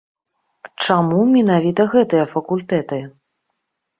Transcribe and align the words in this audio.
Чаму 0.85 1.19
менавіта 1.33 1.85
гэтыя 1.93 2.25
факультэты? 2.33 2.99